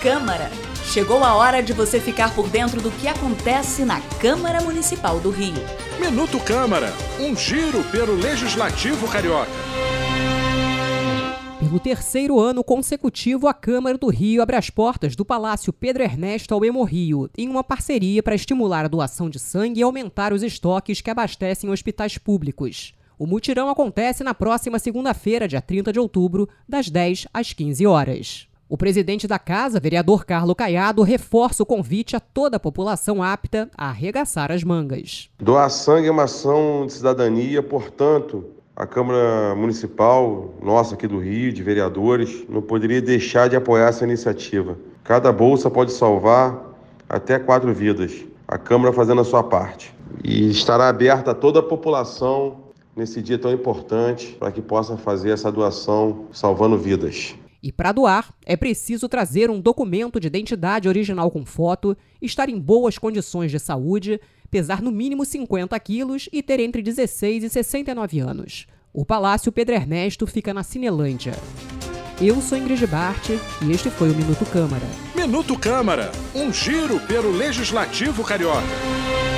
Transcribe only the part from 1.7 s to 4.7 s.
você ficar por dentro do que acontece na Câmara